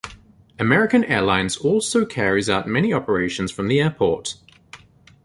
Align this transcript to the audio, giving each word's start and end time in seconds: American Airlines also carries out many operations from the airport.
American 0.57 1.03
Airlines 1.03 1.57
also 1.57 2.05
carries 2.07 2.49
out 2.49 2.67
many 2.67 2.91
operations 2.91 3.51
from 3.51 3.67
the 3.67 3.79
airport. 3.79 4.33